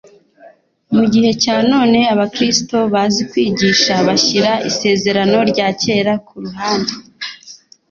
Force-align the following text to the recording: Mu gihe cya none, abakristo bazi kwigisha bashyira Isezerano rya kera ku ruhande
Mu 0.95 1.03
gihe 1.13 1.31
cya 1.43 1.57
none, 1.71 1.99
abakristo 2.13 2.75
bazi 2.93 3.21
kwigisha 3.31 3.93
bashyira 4.07 4.51
Isezerano 4.69 5.37
rya 5.51 5.67
kera 5.81 6.13
ku 6.27 6.35
ruhande 6.43 6.93